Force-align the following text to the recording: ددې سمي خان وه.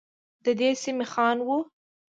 ددې 0.43 0.69
سمي 0.81 1.05
خان 1.11 1.37
وه. 1.47 1.57